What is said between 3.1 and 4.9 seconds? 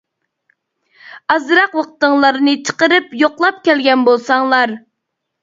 يوقلاپ كەلگەن بولساڭلار.